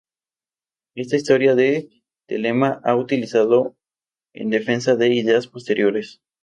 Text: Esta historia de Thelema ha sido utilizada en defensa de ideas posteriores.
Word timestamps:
Esta 0.95 1.15
historia 1.15 1.53
de 1.53 1.91
Thelema 2.25 2.81
ha 2.83 2.93
sido 2.93 3.03
utilizada 3.03 3.71
en 4.33 4.49
defensa 4.49 4.95
de 4.95 5.13
ideas 5.13 5.45
posteriores. 5.45 6.23